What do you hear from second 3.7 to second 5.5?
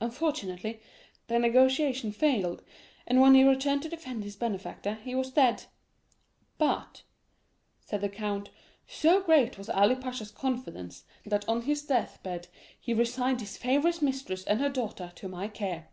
to defend his benefactor, he was